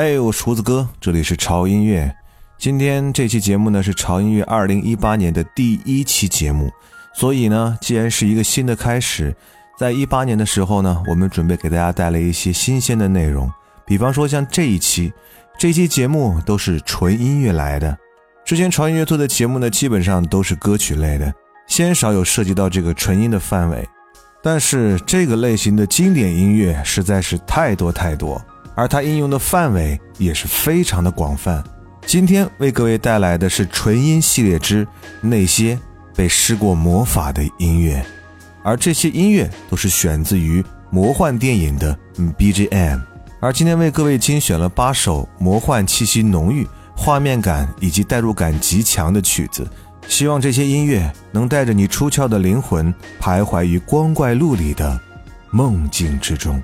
[0.00, 2.14] 嘿，我厨子哥，这里是潮音乐。
[2.56, 6.70] 今天这期节目呢是潮音乐二零一八年的第一期节目，
[7.12, 9.34] 所以呢，既然是一个新的开始，
[9.76, 13.50] 在一八年的时候呢，我们准备给大家带来一些新鲜的内容，
[13.84, 15.12] 比方说像这一期，
[15.58, 17.98] 这期节目都是纯音乐来的。
[18.44, 21.34] 之前潮音乐做的节目呢，基本上都是歌曲类的，
[21.66, 23.84] 鲜少有涉及到这个纯音的范围。
[24.44, 28.40] 但是这个类型的经典音乐实在是太多太多。
[28.78, 31.64] 而它应用的范围也是非常的广泛。
[32.06, 34.86] 今天为各位带来的是纯音系列之
[35.20, 35.76] 那些
[36.14, 38.00] 被施过魔法的音乐，
[38.62, 41.98] 而这些音乐都是选自于魔幻电影的
[42.38, 43.00] BGM。
[43.40, 46.64] 而今天为各位精选了八首魔幻气息浓郁、
[46.96, 49.68] 画面感以及代入感极强的曲子，
[50.06, 55.00] 希望这些音乐能带着你出窍的灵魂徘徊于光怪陆离的
[55.50, 56.62] 梦境之中。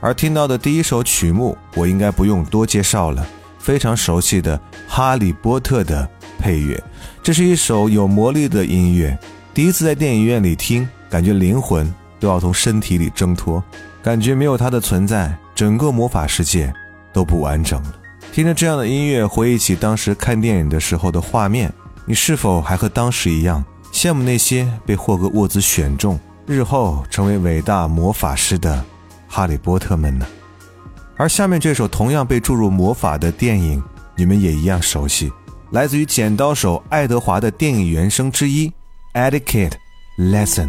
[0.00, 3.26] 而听到的第一首曲目，我应该不用多介绍了，
[3.58, 6.82] 非常熟悉的《哈利波特》的配乐。
[7.22, 9.18] 这是一首有魔力的音乐，
[9.52, 13.62] 第一次在电影院里听，感觉灵魂都要从身体里挣脱，
[14.02, 16.72] 感觉没有它的存在，整个魔法世界
[17.12, 17.94] 都不完整了。
[18.32, 21.72] 听着这样的音乐，回忆起当时看电影的时候的画面，
[22.04, 28.84] 你是否还和当时一样羡慕那些被霍格沃兹选中，日后成为伟大魔法师的？
[29.28, 30.26] 哈利波特们呢？
[31.16, 33.82] 而下面这首同样被注入魔法的电影，
[34.16, 35.32] 你们也一样熟悉，
[35.70, 38.68] 来自于剪刀手爱德华的电影原声之一
[39.12, 39.74] 《Etiquette
[40.18, 40.66] Lesson》。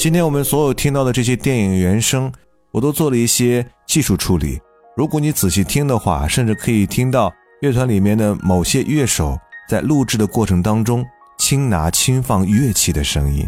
[0.00, 2.32] 今天我们所有听到的这些电影原声，
[2.70, 4.58] 我都做了一些技术处理。
[4.96, 7.30] 如果你仔细听的话，甚至可以听到
[7.60, 9.38] 乐团里面的某些乐手
[9.68, 11.04] 在录制的过程当中
[11.36, 13.46] 轻拿轻放乐器的声音，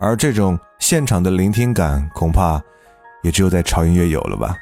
[0.00, 2.60] 而这种现场的聆听感，恐怕
[3.22, 4.56] 也只有在潮音乐有了吧。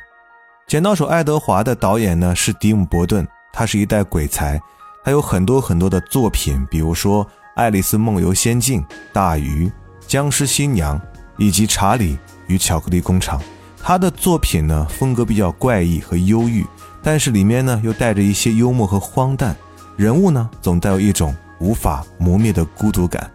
[0.71, 4.61] 《剪刀手爱德华》的导演呢是迪姆·伯顿，他是一代鬼才，
[5.03, 7.25] 他有很多很多的作品，比如说
[7.57, 9.65] 《爱丽丝梦游仙境》《大鱼》
[10.07, 11.01] 《僵尸新娘》
[11.41, 12.17] 以及《查理
[12.47, 13.41] 与巧克力工厂》。
[13.83, 16.65] 他的作品呢风格比较怪异和忧郁，
[17.03, 19.57] 但是里面呢又带着一些幽默和荒诞，
[19.97, 23.29] 人物呢总带有一种无法磨灭的孤独感。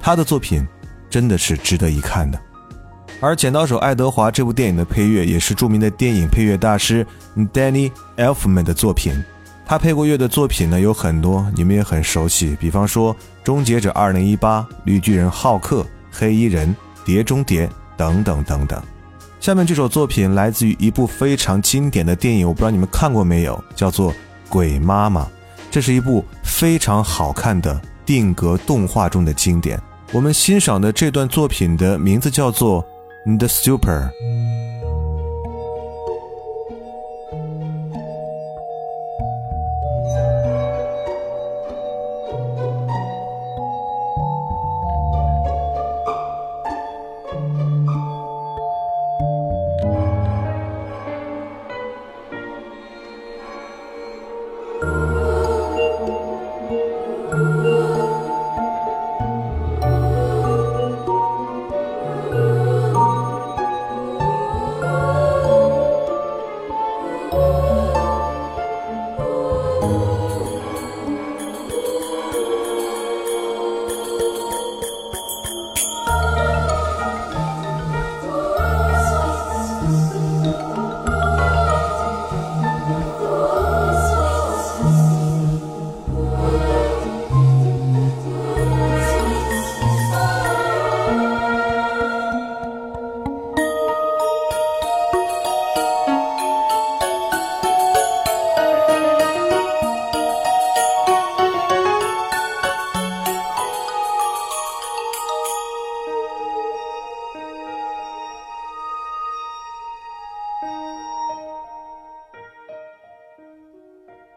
[0.00, 0.66] 他的作品
[1.10, 2.40] 真的是值得一看的。
[3.20, 7.04] 而《剪刀手爱德华》这部电影的配乐也是著名的电影配乐大师
[7.52, 9.12] Danny Elfman 的作品。
[9.66, 13.12] 他配过乐的作品呢有很多，你们也很熟悉，比方说
[13.42, 14.38] 《终结者2018》
[14.84, 15.80] 《绿巨人浩克》
[16.12, 16.68] 《黑衣人》
[17.08, 17.66] 《碟中谍》
[17.96, 18.78] 等等等等。
[19.40, 24.12] 下面这首作品来自于一部非常经典的电影，我不知道你们看过没有，叫做
[24.50, 25.22] 《鬼妈妈》。
[25.70, 29.80] 这是一部非常好看的定格动画中的经典。
[30.12, 32.84] 我们欣赏的这段作品的名字叫做。
[33.38, 34.10] The Super。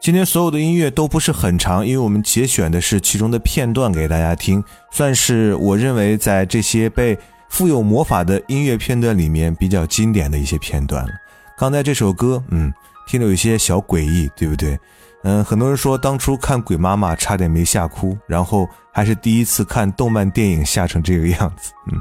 [0.02, 7.16] 今天所有的音乐都不是很长，因为我们节选的是其中的片段给大家听，算是我认为在这些被
[7.48, 11.10] 富有魔法的音乐片段里面比较经典的一些片段了。
[11.56, 12.74] 刚才这首歌，嗯，
[13.06, 14.76] 听着有些小诡异，对不对？
[15.22, 22.00] 嗯，很多人说当初看《鬼妈妈》差点没吓哭，然后还是第一次看动漫电影吓成这个样子，嗯，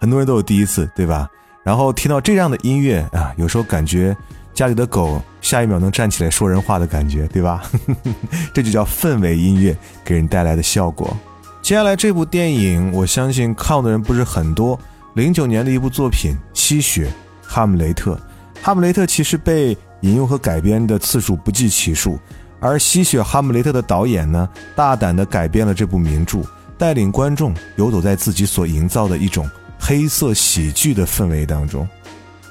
[0.00, 1.28] 很多人都有第一次，对吧？
[1.62, 4.16] 然后听到这样的音乐啊，有时候感觉。
[4.54, 7.62] 家里的狗下一秒能站起来说人话的感觉，对吧？
[8.52, 11.16] 这就叫氛围音乐给人带来的效果。
[11.62, 14.78] 接下来这部电影，我相信看的人不是很多。
[15.14, 17.10] 零九年的一部作品《吸血
[17.42, 18.14] 哈姆雷特》，
[18.62, 22.18] 哈姆雷特其实被引用和改编的次数不计其数，
[22.60, 26.40] 而《吸血哈姆雷特》的导演呢，大胆地改编了这部名著，
[26.76, 31.86] 带领观众游走在自己所营造的一种黑色喜剧的氛围当中。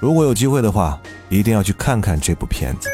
[0.02, 2.90] 如果有机会的话，一定要去看看这部片子。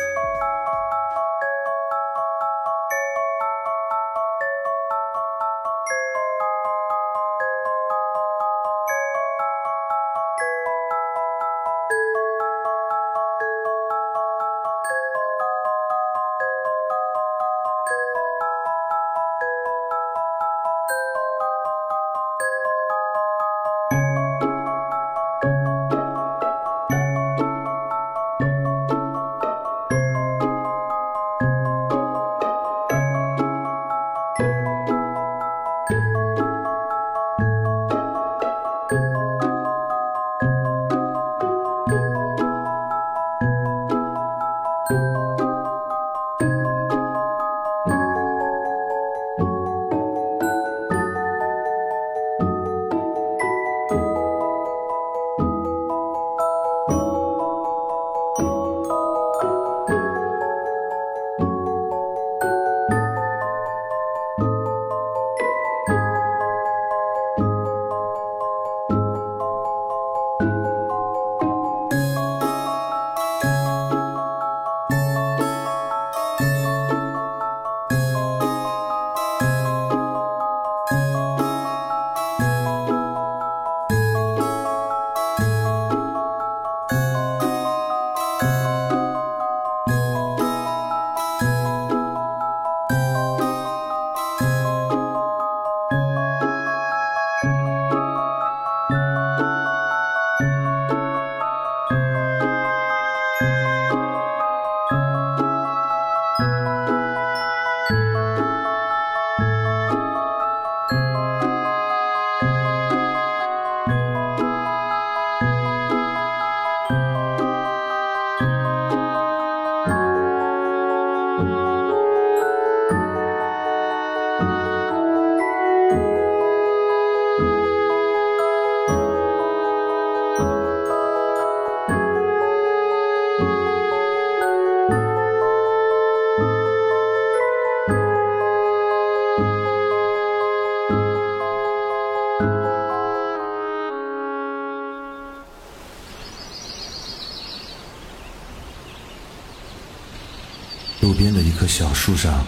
[151.68, 152.46] 小树上，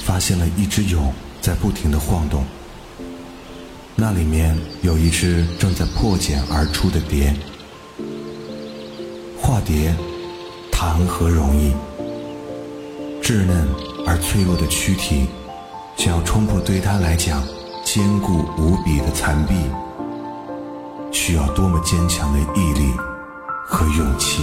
[0.00, 2.44] 发现了一只蛹在不停的晃动。
[3.94, 7.34] 那里面有一只正在破茧而出的蝶。
[9.40, 9.94] 化蝶
[10.70, 11.72] 谈何容易？
[13.22, 13.68] 稚嫩
[14.06, 15.26] 而脆弱的躯体，
[15.96, 17.42] 想要冲破对他来讲
[17.84, 19.54] 坚固无比的残壁，
[21.12, 22.92] 需要多么坚强的毅力
[23.66, 24.42] 和勇气！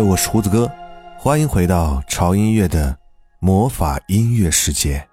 [0.00, 0.70] 我是胡子哥，
[1.16, 2.96] 欢迎回到潮音乐的
[3.40, 5.06] 魔法音乐世界。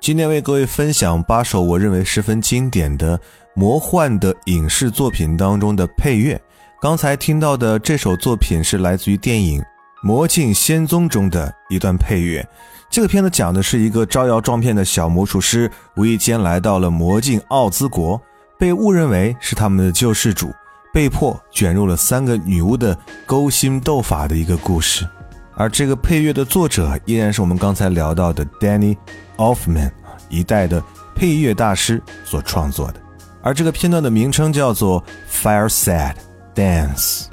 [0.00, 3.20] 今天为各位分享八首我认为十分经典的
[3.54, 6.40] 魔幻的影视作品当中的配乐。
[6.80, 9.60] 刚才听到的这首作品是来自于电影
[10.02, 12.46] 《魔镜仙踪》中的一段配乐。
[12.88, 18.20] 这个片子讲的是一个招摇撞骗的小魔术师，无意间来到了魔镜奥兹国，
[18.58, 20.52] 被误认为是他们的救世主。
[20.92, 25.06] 被迫卷入了三个女巫的勾心斗法的一个故事，
[25.54, 28.96] 而这个配乐的作者依然是我们刚才聊到的 Danny
[29.36, 29.90] Elfman，
[30.28, 30.82] 一代的
[31.14, 33.00] 配乐大师所创作的。
[33.42, 36.16] 而这个片段的名称叫做 Fireside
[36.54, 37.26] Dance。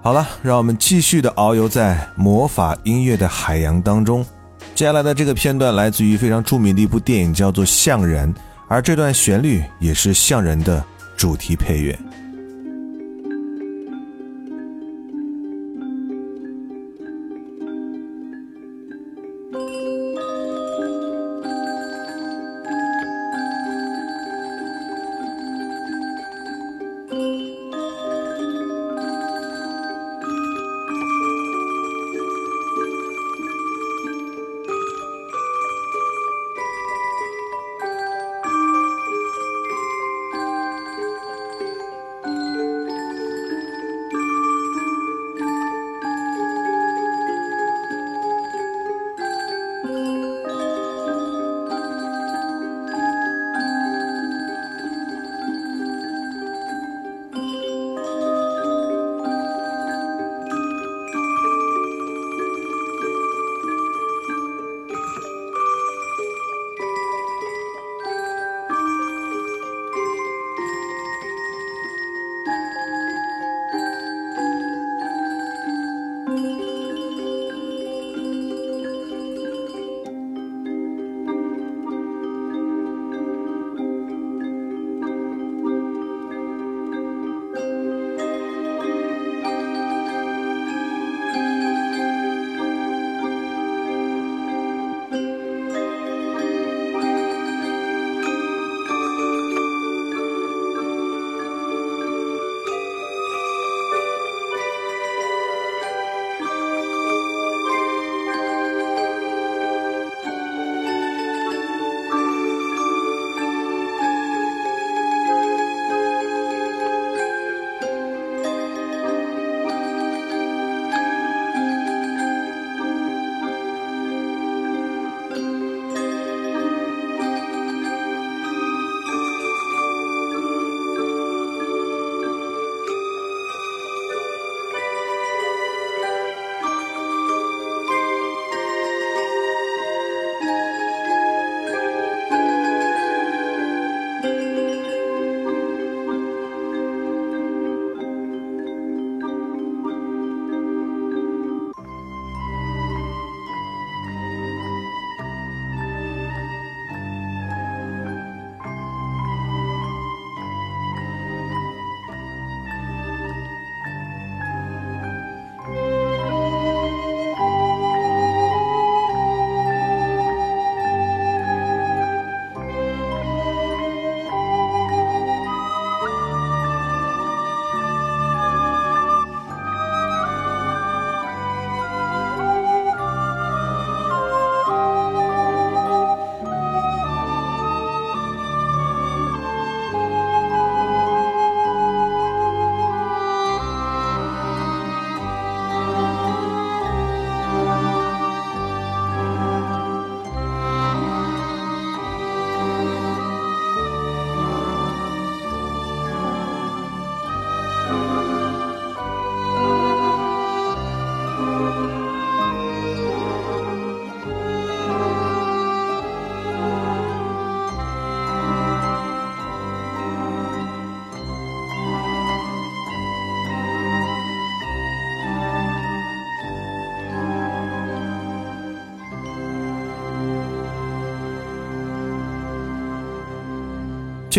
[0.00, 4.24] 好了，让我们继续的遨游在魔法音乐的海洋当中。
[4.74, 8.32] 接下来的这个片段来自于非常著名的一部电影，叫做《象人》，
[8.68, 10.82] 而这段旋律也是《象人》的
[11.16, 11.98] 主题配乐。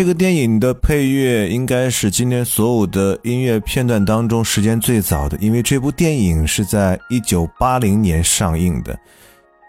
[0.04, 8.94] 这个电影的配乐应该是今天所有的音乐片段当中时间最早的，因为这部电影是在一九八零年上映的。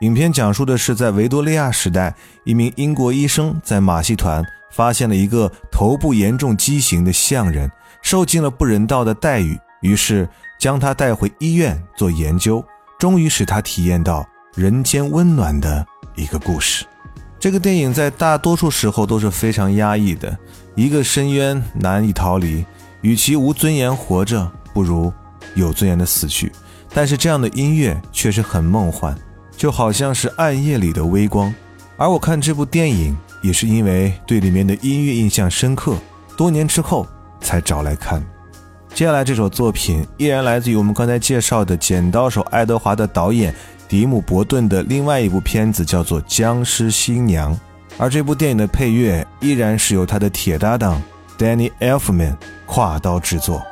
[0.01, 4.43] 影片讲述的是在维多利亚时代，一名英国医生在马戏团
[4.73, 7.71] 发现了一个头部严重畸形的象人，
[8.01, 10.27] 受尽了不人道的待遇，于是
[10.59, 12.61] 将他带回医院做研究，
[12.99, 16.83] 终于使他体验到人间温暖的一个故事。
[17.45, 20.35] 这个电影在大多数时候都是非常压抑的，
[20.73, 22.65] 一个深渊难以逃离，
[23.01, 25.13] 与其无尊严活着，不如
[25.53, 26.51] 有尊严的死去。
[26.91, 29.15] 但是这样的音乐却是很梦幻。
[29.55, 31.53] 就好像是暗夜里的微光，
[31.97, 35.95] 而我看这部电影也是因为对里面的音乐印象深刻，
[36.35, 37.05] 多年之后
[37.41, 38.25] 才找来看。
[38.95, 43.53] 接下来这首作品依然来自于我们刚才介绍的《剪刀手爱德华》的导演
[43.95, 47.55] 迪姆·伯顿的另外一部片子，叫做《僵尸新娘》，
[47.97, 51.01] 而这部电影的配乐依然是由他的铁搭档
[51.37, 53.63] Danny Elfman 跨刀制作。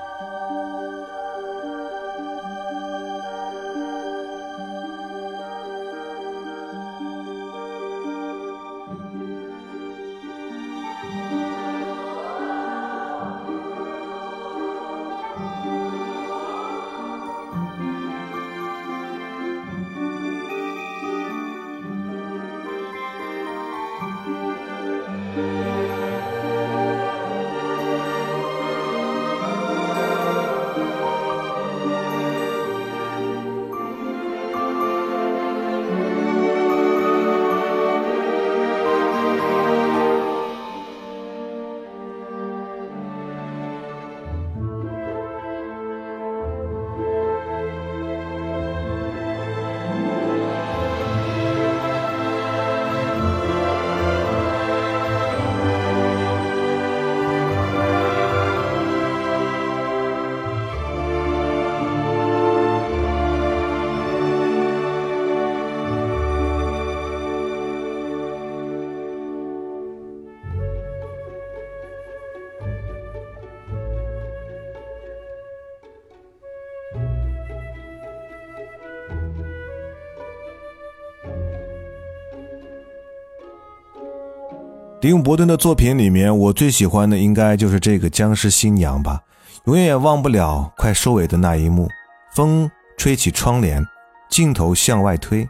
[85.03, 89.21] 迪姆·伯顿的作品里面，我最喜欢的应该就是这个僵尸新娘吧。
[89.65, 91.89] 永远也忘不了快收尾的那一幕，
[92.33, 93.85] 风吹起窗帘，
[94.29, 95.45] 镜头向外推，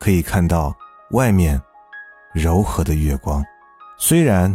[0.00, 0.74] 可以看到
[1.12, 1.62] 外面
[2.32, 3.44] 柔和的月光。
[3.96, 4.52] 虽然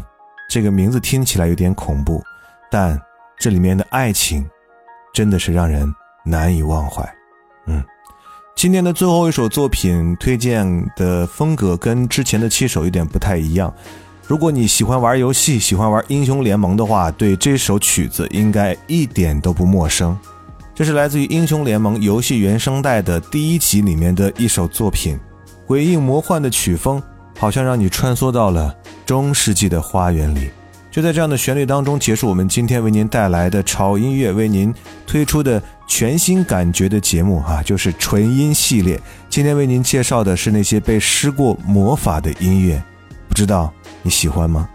[0.50, 2.22] 这个名字听起来有点恐怖，
[2.70, 3.02] 但
[3.40, 4.46] 这里面的爱情
[5.14, 5.90] 真的是让人
[6.26, 7.10] 难以忘怀。
[7.68, 7.82] 嗯，
[8.54, 13.74] 今天的最后一首作品推荐的风格跟之前的七首有点不太一样。
[14.32, 20.17] 如果你喜欢玩游戏，喜欢玩英雄联盟的话，对这首曲子应该一点都不陌生。
[20.74, 25.20] 这是来自于英雄联盟游戏原声带的第一集里面的一首作品，
[25.67, 27.04] 诡异魔幻的曲风，
[27.38, 28.74] 好像让你穿梭到了
[29.06, 30.50] 中世纪的花园里。
[30.89, 34.74] 就在这样的旋律当中结束我们今天为您带来的潮音乐，为您
[35.06, 38.98] 推出的全新感觉的节目啊，就是纯音系列。
[39.30, 42.82] 今天为您介绍的是那些被施过魔法的音乐，
[43.28, 43.74] 不知道。
[44.04, 44.68] 你喜欢吗？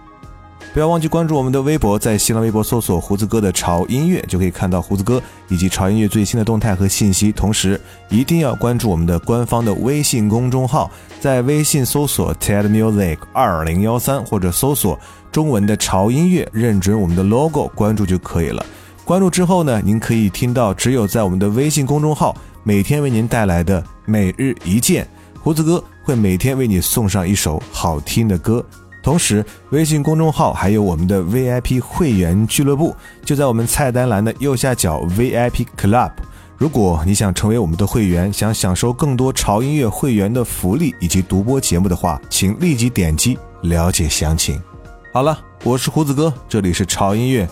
[0.75, 7.33] 不要忘记关注我们的微博，在新浪微博搜索“胡子哥的潮音乐”，就可以看到胡子哥以及潮音乐最新的动态和信息。
[7.33, 15.01] 同时，一定要关注我们的官方的微信公众号，在微信搜索 “TED Music 二零幺三”或者搜索
[15.33, 18.63] 中文的“潮音乐”，认准我们的 logo，关注就可以了。
[19.03, 25.09] 关注之后呢，您可以听到只有在我们的微信公众号每天为您带来的每日一见，
[25.41, 28.63] 胡子哥会每天为你送上一首好听的歌。
[29.07, 32.93] 同时，微信公众号还有我们的 VIP 会员俱乐部，
[33.25, 36.11] 就在我们菜单栏的右下角 VIP Club。
[36.57, 44.61] 如果你想成为我们的会员，想享受更多潮音乐会员的福利以及独播节目的话，请立即点击了解详情。
[45.13, 47.49] 好了，我是胡子哥，这里是潮音乐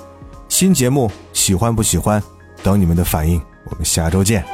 [0.48, 2.20] 新节目，喜欢不喜欢？
[2.64, 3.40] 等你们的反应，
[3.70, 4.53] 我们下周见。